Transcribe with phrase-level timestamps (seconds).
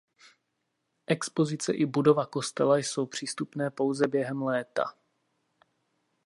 [1.15, 4.93] Expozice i budova kostela jsou přístupné pouze během léta.